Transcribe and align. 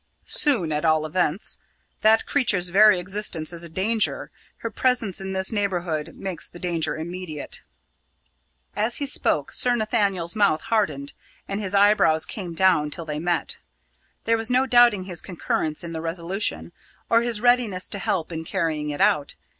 "Soon, 0.25 0.71
at 0.71 0.83
all 0.83 1.05
events. 1.05 1.59
That 2.01 2.25
creature's 2.25 2.69
very 2.69 2.99
existence 2.99 3.53
is 3.53 3.61
a 3.61 3.69
danger. 3.69 4.31
Her 4.57 4.71
presence 4.71 5.21
in 5.21 5.33
this 5.33 5.51
neighbourhood 5.51 6.15
makes 6.15 6.49
the 6.49 6.57
danger 6.57 6.97
immediate." 6.97 7.61
As 8.75 8.97
he 8.97 9.05
spoke, 9.05 9.53
Sir 9.53 9.75
Nathaniel's 9.75 10.35
mouth 10.35 10.61
hardened 10.61 11.13
and 11.47 11.59
his 11.61 11.75
eyebrows 11.75 12.25
came 12.25 12.55
down 12.55 12.89
till 12.89 13.05
they 13.05 13.19
met. 13.19 13.57
There 14.23 14.37
was 14.37 14.49
no 14.49 14.65
doubting 14.65 15.03
his 15.03 15.21
concurrence 15.21 15.83
in 15.83 15.93
the 15.93 16.01
resolution, 16.01 16.71
or 17.07 17.21
his 17.21 17.39
readiness 17.39 17.87
to 17.89 17.99
help 17.99 18.31
in 18.31 18.43
carrying 18.43 18.89
it 18.89 19.01
out. 19.01 19.35